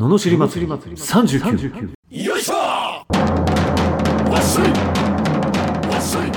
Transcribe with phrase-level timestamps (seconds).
[0.00, 0.72] ののしり祭り。
[0.72, 2.54] 39よいしょ。
[2.54, 4.70] わっしょい。
[5.92, 6.32] わっしょい。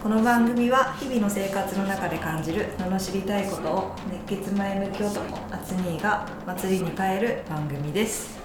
[0.00, 3.96] この番組は日々の生活の中で感じる罵りたいことを
[4.28, 8.38] 熱血前向き男アツニーが祭りに変える番組です。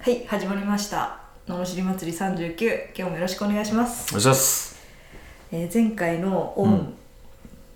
[0.00, 1.20] はい始まりました。
[1.46, 4.84] 罵り祭り39今日もよろしくお願いします、お願いします。
[5.52, 6.92] えー前回のオン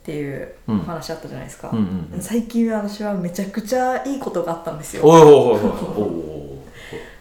[0.02, 1.78] っていうおうん話あったじゃないですか、うん。
[1.78, 5.02] うんうん最近は私はめちゃくちゃいいことがあったんですよ。
[5.04, 6.58] おいおいおいお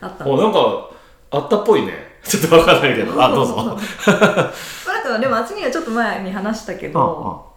[0.01, 0.89] あったおなんか
[1.29, 1.93] あったっぽいね。
[2.25, 3.23] ちょっとわかんないけど。
[3.23, 3.55] あどうぞ。
[3.55, 7.51] まあでもあつにはちょっと前に話したけど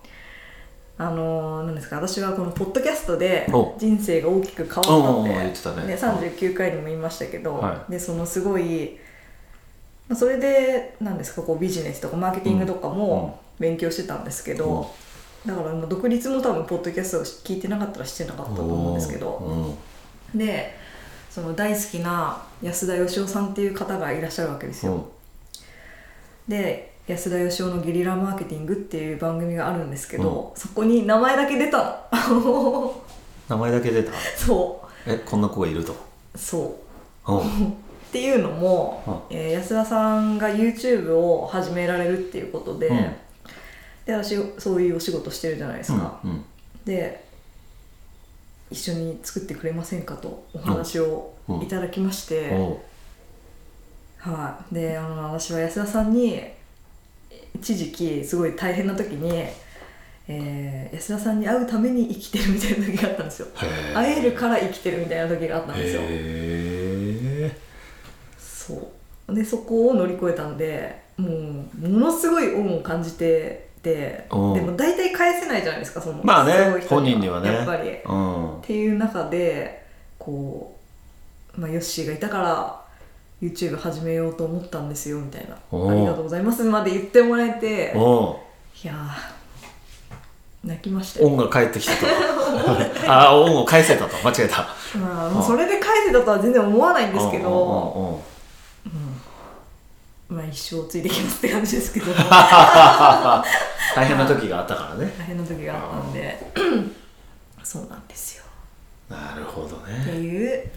[0.98, 3.74] あのー、なんですか私はこのポッドキャストでお。
[3.78, 4.80] 人生が大きく変わ
[5.22, 5.86] ったってね。
[5.86, 7.92] で39回にも言いましたけど、はい。
[7.92, 8.98] でそのすごい
[10.08, 14.90] まあそれでなんですかこうビジネスとかマーケティングとかも勉強してたんですけど、
[15.46, 19.76] だからもう独立も多分ポッドキャストを聞いてなかったらしてなかったと思うんですけど、
[20.34, 20.38] うん。
[20.38, 20.74] で
[21.30, 25.06] その大好きな安田義雄さんっていう方がいらっしゃるわけですよ、
[26.48, 33.02] で安田義雄の「ゲリラマーケティング」っていう番組があるんですけど、そこに名前だけ出たの。
[33.48, 34.12] 名前だけ出た？
[34.38, 35.92] そえこんな子がいると？
[35.92, 36.76] うそ
[37.26, 37.32] う。
[37.32, 37.38] うん。
[37.68, 43.12] っていうのも、えー安田さんが YouTube を始められるっていうことで、うん
[44.06, 46.44] で私そういうお仕事してるじゃないですか、うん
[46.84, 47.24] で
[48.70, 52.50] 一緒に作ってくれませんかとお話をうんいただきまして、
[54.18, 56.42] はい、であの私は安田さんに
[57.54, 59.30] 一時期すごい大変な時に、
[60.26, 63.48] えー安田さんに会うために生きてるみたいな時があったんですよ。
[63.94, 66.02] 会えるから生きてるみたいな時があったんですよ。
[68.38, 68.92] そ
[69.28, 69.34] う。
[69.34, 74.66] でそこを乗り越えたんでもうものすごい恩を感じてうん。
[74.66, 76.52] も大体返せないじゃないですかそのまあね
[76.88, 77.52] 本人にはね。
[77.52, 77.90] やっぱり。
[77.90, 78.12] っう
[78.58, 78.62] ん。
[78.62, 79.84] ていう中で
[80.18, 80.76] こ
[81.56, 82.80] う、まあ、ヨッシーがいたから
[83.42, 88.40] YouTube 始めようと思ったんですよみたいな「おーありがとうございます」まで言ってもらえてお
[88.82, 92.06] いやー泣きましたよ、恩が返ってきたと。
[93.06, 94.16] あ恩を返せたと。
[94.26, 94.66] 間違えた。
[94.98, 98.22] まあ、もうそれで返せたとは全然思わないんですけど、
[100.34, 102.06] まあ、一生ついてきますって感じですけど。
[102.12, 103.44] 大
[104.04, 105.14] 変な時があったからね。
[105.16, 106.52] 大変な時があったんで。
[107.62, 108.44] そうなんですよ。
[109.08, 110.70] なるほどってねいう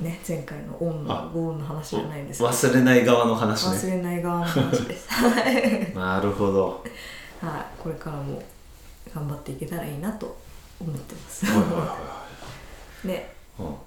[0.00, 2.50] ね前回のオンあのゴーンの話じゃないんですけど。
[2.50, 5.08] 忘れない側の話忘ねれない側の話です。
[5.08, 6.84] は いなるほど。
[7.40, 7.82] はい。
[7.82, 8.42] これからも
[9.14, 10.36] 頑張っていけたらいいなと
[10.80, 11.46] 思ってます。
[11.46, 13.26] でいはい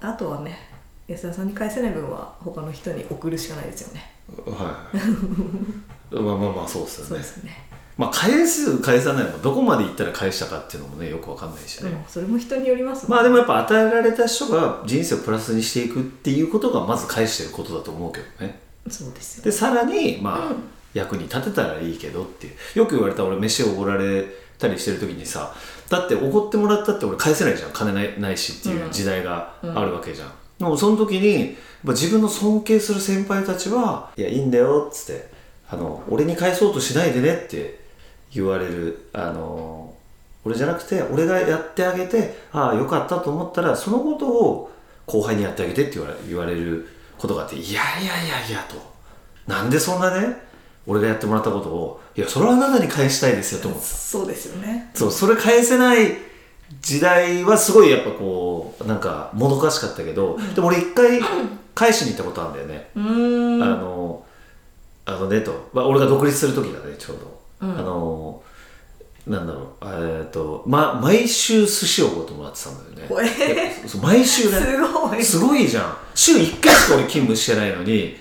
[0.00, 0.79] あとはね
[1.10, 4.12] 安田さんに返せない分は他の人に送るしかないですよね。
[4.46, 6.14] うんはい。
[6.14, 7.08] まあまあまあそうですよね。
[7.08, 7.50] そうですね。
[7.96, 18.58] まあ返す返さないもどこまで行ったら返したかっていうのもねよくわかんないしね、うんそれも人によりますもんまあでもやっぱ与えられた人が人生をプラスにしていくっていうことがまず返してることだと思うけどね。
[18.88, 20.54] そうですよでさらにまあ、
[20.94, 24.24] 役に立てたらいいけどっていうよく言われた俺飯をおごられ
[24.58, 25.52] たりしてる時にさ
[25.90, 27.72] だっておごってもらったって俺返せないじゃん。
[27.72, 35.28] 金ないないしっていう時代があるわけじゃん、でもその時に自分の尊敬する先輩たちはいやいいんだよっつって
[35.70, 37.80] あの俺に返そうとしないでねって
[38.32, 39.94] 言われるあの
[40.44, 44.70] 俺じゃなくて俺がやってあげてああよかったと思ったらそのことを
[45.06, 48.76] 後輩にやってあげてって言われ言われることがあっていやいやいやいやと。
[49.46, 50.36] なんでそんなね
[50.86, 53.86] 俺がやってもらったことをいやそれはあなたに返したいですよと思った。
[53.86, 54.90] そうですよね。
[54.94, 56.29] そうそれ返せない
[56.80, 61.20] 時代はすごいやっぱこうなんかもどかしかったけど、でも俺一回
[61.74, 64.24] 返しに行ったことあるんだよね、あの
[65.04, 67.78] あのねと、まあ、俺が独立する時だねちょうど、うん。
[67.78, 68.42] あの
[69.26, 69.66] なんだろう。
[69.82, 73.72] えーっと、ま、毎週寿司をおごってもらってたんだよね。
[74.02, 74.56] 毎週ね。
[74.58, 75.22] すごい。
[75.22, 75.96] すごいじゃん。
[76.14, 78.16] 週1回しか俺勤務してないのに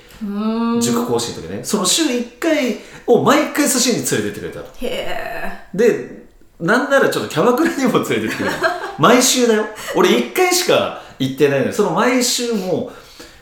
[0.81, 1.63] 塾講師の時ね。
[1.63, 2.77] その週1回
[3.07, 4.65] を毎回寿司に連れてってくれたの。
[4.65, 6.18] へえで
[6.59, 8.55] なんならちょっとキャバクラにも連れてってくれた
[8.99, 9.65] 毎週だよ。
[9.95, 12.91] 俺1回しか行ってないのにその毎週も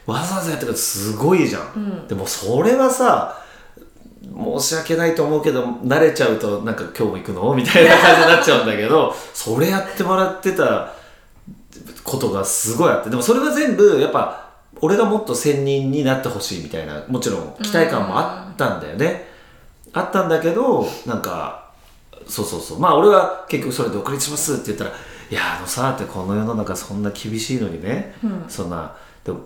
[0.06, 2.08] わざわざやってくすごいじゃん、うん。
[2.08, 3.42] でもそれはさ
[4.22, 10.92] 申し訳ないと思うけど慣れちゃうとなんか今日も行くのみたいな感じになっちゃうんだけど それやってもらってた
[12.04, 13.10] ことがすごいあって。
[13.10, 14.46] でもそれは全部やっぱ
[14.80, 19.28] 俺がもっと専任になってほしいみたいなもちろん期待感もあったんだよね、
[19.92, 21.67] あったんだけどなんか
[22.28, 22.80] そうそうそう。
[22.80, 24.92] まあ俺は結局それ独立しますって言ったら
[25.30, 28.46] 「いやあのさ」ってこの世の中そんな厳しいのにね、うん。
[28.48, 29.42] そんなでも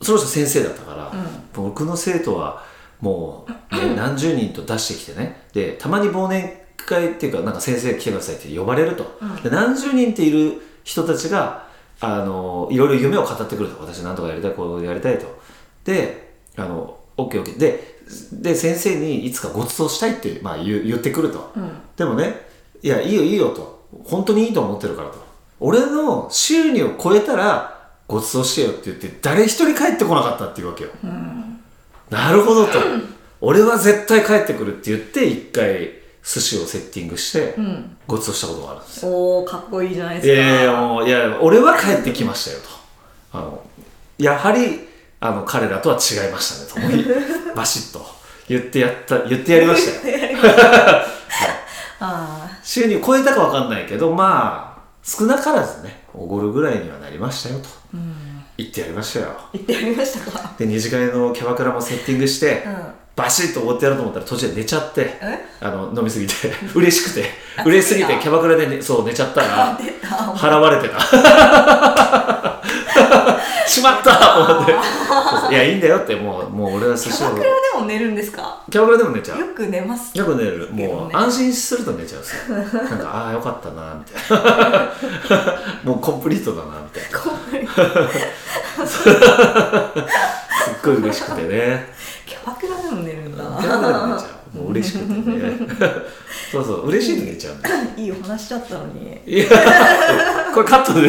[0.00, 1.12] その人先生だったから、
[1.52, 2.64] 僕の生徒は
[3.00, 5.46] もう、ね、何十人と出してきてね。
[5.52, 11.68] でたまに忘年会っていうかなんか先生来てくださいって呼ばれると、で何十人っている人たちが
[12.00, 13.80] あのいろいろ夢を語ってくると。
[13.80, 15.26] 私なんとかやりたいこうやりたいと。
[15.84, 17.91] であの OKOK で
[18.32, 21.52] で先生にいつかご馳走したいって、まあ、言う言ってくると、
[21.96, 22.46] でもね
[22.82, 23.82] いやいいよいいよと。
[24.04, 25.16] 本当にいいと思ってるからと。
[25.60, 30.90] 俺の収入を超えたらご馳走してよって言って誰一人帰ってこなかったっていうわけよ、
[32.10, 32.72] なるほどと。
[33.40, 35.90] 俺は絶対帰ってくるって言って一回
[36.22, 37.54] 寿司をセッティングして
[38.06, 39.12] ご馳走したことがあるんですよ。
[39.12, 40.40] おおかっこいいじゃないいですか。
[40.40, 42.58] やいやいやもういや俺は帰ってきましたよ
[43.32, 43.38] と。
[43.38, 43.62] あの
[44.18, 44.88] やはり
[45.22, 47.06] あの彼らとは違いましたねともに
[47.54, 48.04] バシッと
[48.48, 50.18] 言ってやった言ってやりましたよ。
[52.00, 57.68] あ収入超えたか分かんないけどまあ少なからずねおごるぐらいにはなりましたよと、
[58.58, 59.26] 言ってやりましたよ。
[59.38, 60.52] あ言ってやりましたか。
[60.58, 62.76] で二次会のキャバクラもセッティングして、うん。
[63.14, 65.38] バシッとおごってやろうと思ったら途中で寝ちゃってえ？
[65.60, 66.32] あの飲みすぎて
[66.74, 67.26] 嬉しくて
[67.64, 69.78] 嬉しすぎてキャバクラで、ね、そう寝ちゃったら
[70.34, 70.98] 払われてた
[73.66, 74.72] しまったと思って。
[75.52, 78.62] いやいいんだよってもうもう俺は寿司をキャバクラでも寝るんですか？
[78.70, 79.40] キャバクラでも寝ちゃう。
[79.40, 80.16] よく寝ます。
[80.16, 80.68] よく寝る。
[80.72, 82.56] もう安心すると寝ちゃうんですよ。
[82.84, 84.92] なんかああよかったなみたいな。
[85.84, 87.18] もうコンプリートだなみたいな。
[87.18, 87.66] こんなに
[88.88, 89.12] すっ
[90.84, 91.92] ごい嬉しくてね。
[92.26, 93.44] キャバクラでも寝るんだ。
[93.60, 94.58] キャバクラでも寝ちゃう。
[94.58, 95.22] もう嬉しくてね。
[96.50, 97.74] そうそう嬉しいと寝ちゃうんだよ。
[97.96, 99.18] いいお話しちゃったのに。
[99.26, 99.46] いや
[100.54, 101.08] これカットで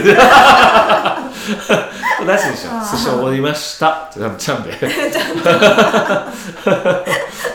[2.26, 4.10] なしでしょ寿司おごりました。
[4.10, 4.64] って多分ちゃうん。
[4.64, 4.72] で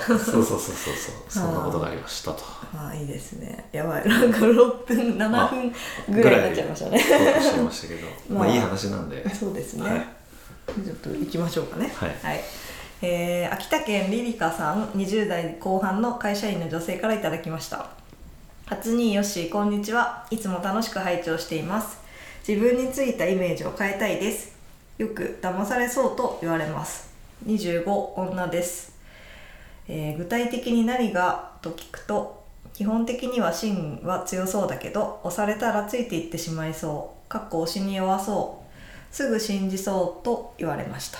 [0.06, 1.14] そうそうそうそうそう。
[1.29, 2.43] そんなことがありましたと。
[2.76, 3.69] ああいいですね。
[3.73, 4.08] やばい。
[4.08, 5.73] なんか6分7分
[6.08, 7.02] ぐらいになっちゃいましたね。
[7.69, 10.06] ましたけどまあまあいい話なんでそうですね、はい
[10.84, 12.41] ちょっと行きましょうかねはい
[13.00, 17.87] えー秋田県リリカさん20代後半の会社員の女性からいただきました
[18.67, 21.96] 初によっしーこんにちはいつも楽しく拝聴しています
[22.49, 24.56] 自分についたイメージを変えたいです。
[24.97, 27.12] よく騙されそうと言われます。
[27.47, 27.85] 25
[28.17, 28.99] 女です、
[29.87, 32.43] えー具体的に何がと聞くと
[32.73, 37.29] 基本的には芯は強そうだけど押されたらついていってしまいそう。
[37.29, 39.15] かっこ押しに弱そう。
[39.15, 41.19] すぐ信じそうと言われました。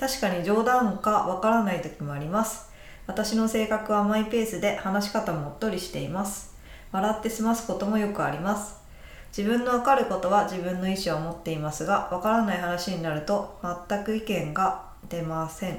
[0.00, 2.70] 確かに冗談かわからない時もあります。
[3.06, 6.56] 私の性格はマイペースで話し方もおっとりしています。
[6.90, 8.87] 笑って済ますこともよくあります。
[9.36, 13.58] 自分のわかることは自分の意思を持っていますがわからない話になると
[13.88, 15.78] 全く意見が出ません、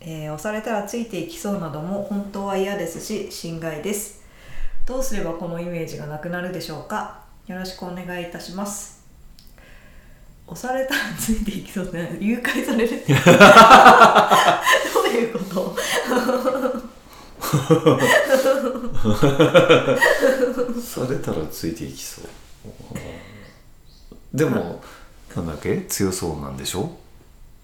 [0.00, 4.22] えー押されたらついていきそうなども本当は嫌ですし心外です。
[4.86, 7.20] どうすればこのイメージがなくなるでしょうか？
[7.46, 9.02] よろしくお願いいたします。
[10.48, 13.14] 押されたらついていきそうって誘拐されるって。
[13.14, 13.20] ど
[15.04, 15.76] ういうこと？
[20.80, 22.24] されたらついていきそう。
[24.32, 24.82] でも
[25.36, 25.82] なんだっけ？
[25.88, 26.90] 強そうなんでしょ？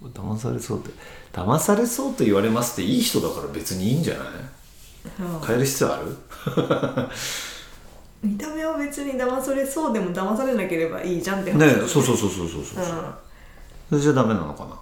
[0.03, 0.91] 騙されそうって。
[1.33, 4.27] 騙されそうと言われますっていい人だから別にいいんじゃない？
[5.47, 6.17] 変える必要ある？
[8.23, 11.67] 見た目は別に騙されそうでも騙されなければいいじゃんって話ね。
[11.85, 12.85] えそうそうそうそうそうそう
[13.91, 14.77] それじゃダメなのかな？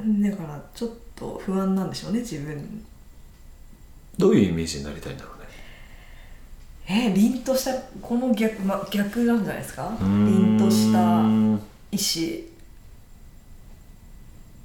[0.00, 2.84] うんだからちょっと不安なんでしょうね自分。
[4.18, 5.37] どういうイメージになりたいんだろうね
[6.90, 9.96] えー、凛としたこの逆,、ま、逆なんじゃないですか？
[10.00, 11.22] 凛とした
[11.90, 12.48] 意志。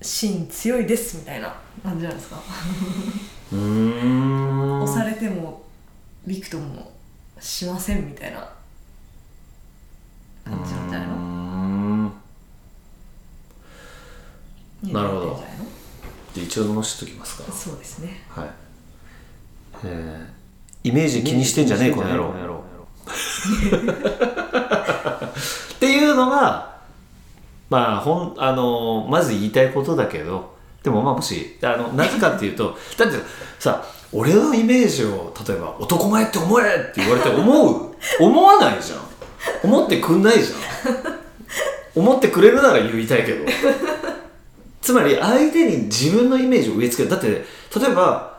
[0.02, 2.42] 芯強いですみたいな感じじゃないですか？
[3.52, 4.82] うーん。
[4.84, 5.64] 押されても
[6.26, 6.92] びくとも
[7.40, 8.50] しませんみたいな。
[10.46, 12.12] 感じなんじゃないうの？
[14.92, 15.44] なるほど。
[16.34, 17.52] じゃ一応載せときますか。
[17.54, 18.22] そうですね。
[18.30, 18.50] はい。
[19.86, 20.28] えー、
[20.84, 22.34] イメージ気にしてんじゃねえこの野郎。
[25.76, 26.74] っていうのが
[27.70, 33.18] まあほんあのまず言いたいことだけどでもまあもしあのなぜかっていうとだって
[33.60, 37.94] さ俺のイメージを例えば「男前って思え!」って言われて思う？
[38.20, 39.00] 思わないじゃん。
[39.64, 40.56] 思ってくんないじゃ
[40.90, 40.94] ん。
[41.96, 43.46] 思ってくれるなら言いたいけど。
[44.82, 47.16] つまり相手に自分のイメージを植え付ける。
[47.16, 47.28] だって
[47.80, 48.33] 例えば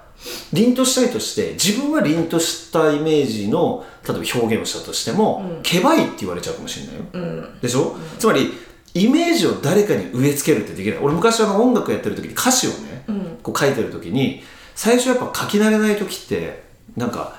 [0.52, 7.60] 凛としたいとして自分は凛としたイメージの例えば表現をしたとしても、けばいって言われちゃうかもしれないよ、うん。
[7.60, 8.52] でしょ、つまり
[8.94, 10.98] イメージを誰かに植え付けるってできない。
[10.98, 13.38] 俺昔あの音楽やってる時に歌詞をね、うん。
[13.42, 14.42] こう書いてる時に
[14.74, 16.62] 最初やっぱ書き慣れない時って
[16.96, 17.36] なんか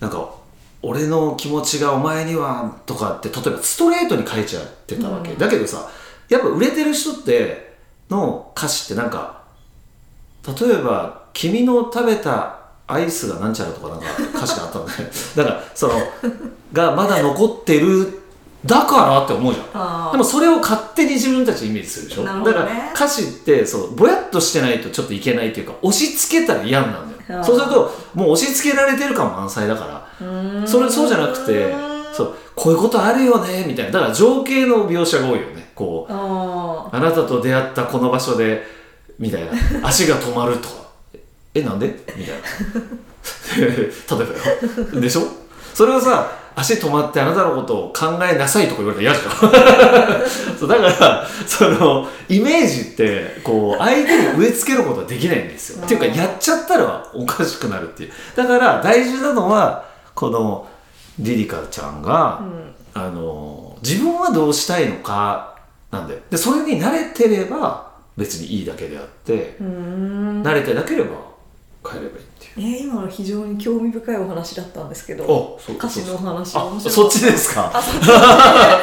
[0.00, 0.34] なんか
[0.82, 5.38] 俺の気持ちがお前にはとかって例えばストレートに書いちゃってたわけ、うん。
[5.38, 5.88] だけどさ
[6.28, 7.74] やっぱ売れてる人って
[8.10, 9.44] の歌詞ってなんか
[10.60, 14.92] 例えば「君の食べたアイスがなんちゃら」とかなんか歌詞があったのね。
[15.36, 15.94] だからその
[16.72, 18.20] がまだ残ってる
[18.64, 20.12] だからって思うじゃん。
[20.12, 22.44] でもそれを勝手に自分たちでイメージするでしょ、ね。
[22.44, 26.92] だから歌詞ってそうぼやっとしてないとちょっといけないっていうか押し付けたら嫌なん
[27.28, 27.44] だよ。
[27.44, 29.84] そうするともう押し付けられてる感満載だか
[30.20, 30.66] ら。
[30.66, 31.74] それそうじゃなくて
[32.14, 33.92] そうこういうことあるよねみたいな。
[33.92, 35.70] だから情景の描写が多いよね。
[35.74, 38.62] こうああなたと出会ったこの場所で
[39.18, 39.52] みたいな。
[39.86, 40.83] 足が止まるとか
[41.54, 41.86] えなんで？
[42.16, 42.40] みたいな。
[43.56, 44.24] 例えば
[44.94, 45.00] よ。
[45.00, 45.22] でしょ？
[45.72, 50.54] それをさ足止まってあなたのことを考えなさいとか言われたら嫌じゃん。
[50.56, 55.84] そうだからそのイメージってこう相手に植え付けることはできないんですよ。
[55.84, 58.12] っていうかやっちゃったらおかしくなるっていう。
[58.36, 59.84] だから大事なのは
[60.14, 60.68] この
[61.18, 62.40] リリカちゃんが、
[62.94, 65.56] あの自分はどうしたいのか
[65.90, 66.20] なんだよ。
[66.30, 71.16] でそれに慣れてれば別にいいだけであって、慣れてなければ
[71.86, 72.52] 変えればいいっていう。
[72.56, 77.70] えー今の非常に興味深いお話だったんですけどおそう歌詞のお話あ面白かそっちですか？
[77.74, 77.82] あ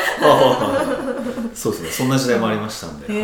[1.53, 1.89] そうですね。
[1.89, 3.21] そんな時代もありましたんで、はい。
[3.21, 3.23] へ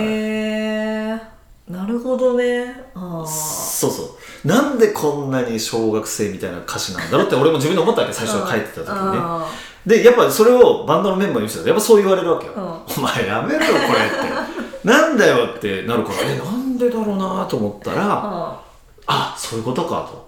[1.16, 1.22] え
[1.70, 2.84] なるほどね。
[2.96, 4.04] ああそうそ
[4.44, 4.48] う。
[4.48, 9.18] なんでこんなに小学生みたいな歌詞なんだろうって俺も自分で思ったわけ最初書いてた時にね。
[9.22, 9.46] あ
[9.86, 12.64] でやっぱそれをバンドのメンバーに見せたらやっぱそう言われるわけよ、うん。
[12.64, 14.48] お前やめろよこれっ
[14.82, 14.88] て。
[14.88, 18.60] なんだよってなるからえなんでだろうなと思ったら
[19.08, 20.28] ああそういうことかと。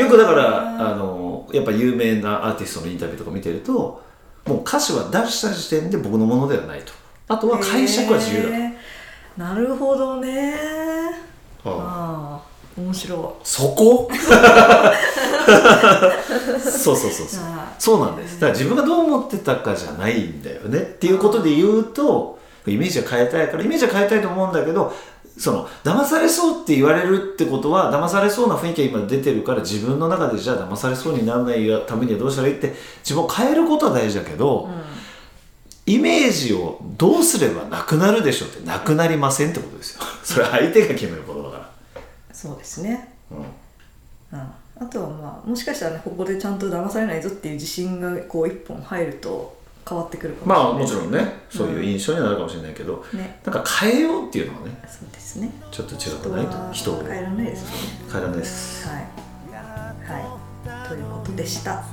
[0.00, 4.02] よくだからあのやっぱ有名なアーティストのインタビューとか見てると
[4.46, 6.92] もう歌詞は出した時点で僕のものではないと。
[7.28, 8.72] あとは解釈は自由だと、へー。
[9.36, 10.54] なるほどね。
[11.64, 12.42] うんああ
[12.76, 14.10] 面白そこ？
[16.58, 17.44] そうそうそうそう。
[17.44, 17.72] あ。
[17.78, 18.40] そうなんです。
[18.40, 20.78] だから自分がどう思ってたかじゃないんだよね。
[20.80, 24.92] っていうことで言うとイメージは変えたいからイメージは変えたいと思うんだけど
[25.36, 34.70] その騙されそうって言われるってことは騙されそうな雰囲気が今出てるから自分の中でじゃあ騙されそうにならないためにはどうしたらいいって自分を変えることは大事だけど、
[35.86, 40.02] イメージをどうすればなくなるでしょうってなくなりませんってことですよ。
[40.22, 42.02] それは相手が決めることだから。
[42.32, 43.14] そうですね。
[43.30, 43.38] うん。
[43.38, 44.48] うん。
[44.76, 49.56] あとはまあもしかしたらねここでちゃんと騙されないぞっていう自信がこう一本入ると
[49.88, 50.64] 変わってくるかもしれない。
[50.64, 53.38] まあもちろんねそういう印象になるかもしれないけど、ね。
[53.44, 55.50] なんか変えようっていうのはねそうですね。
[55.70, 56.46] ちょっと違くない？
[56.46, 57.74] と人を変えられないですよね。
[58.10, 58.88] 変えられないです。
[58.88, 61.84] はい、はい、ということでした、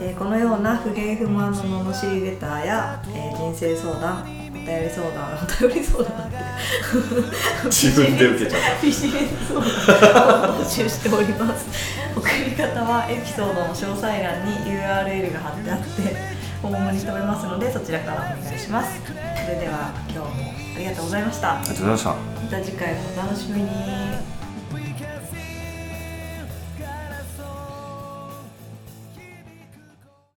[0.00, 6.36] えーこのような不平不満の罵りレターや、えー人生相談お便り相談お便り相談って。
[7.64, 9.54] 自分で受けちゃうビジネス
[9.86, 11.66] 相談を募集しております。
[12.16, 19.00] 送り方はエピソードの詳細欄に URL が貼ってあってホームに留めますのでそちらからお願いします。
[19.06, 21.58] それでは今日もありがとうございました。
[21.58, 22.10] ありがとうございました。
[22.10, 23.68] また次回もお楽しみに